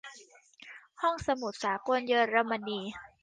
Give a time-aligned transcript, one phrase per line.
[1.01, 2.79] ห้องสมุดสากลเยอรมันใหม่